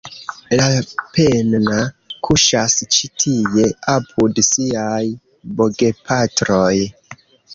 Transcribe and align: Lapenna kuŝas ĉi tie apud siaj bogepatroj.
Lapenna 0.59 1.75
kuŝas 2.27 2.77
ĉi 2.95 3.11
tie 3.23 3.67
apud 3.95 4.41
siaj 4.49 5.03
bogepatroj. 5.59 6.75